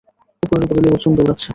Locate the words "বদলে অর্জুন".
0.69-1.11